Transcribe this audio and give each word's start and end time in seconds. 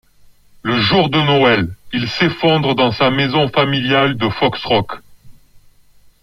Le 0.63 0.81
jour 0.81 1.09
de 1.11 1.19
Noël, 1.21 1.69
il 1.93 2.09
s'effondre 2.09 2.73
dans 2.73 2.91
sa 2.91 3.11
maison 3.11 3.49
familiale 3.49 4.17
de 4.17 4.29
Foxrock. 4.29 4.93